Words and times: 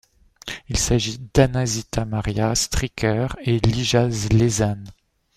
Il 0.67 0.77
s'agit 0.79 1.19
d'Anna 1.31 1.63
Zita 1.63 2.05
Maria 2.05 2.55
Stricker 2.55 3.27
et 3.45 3.59
Lija 3.59 4.07
Laizane. 4.31 4.89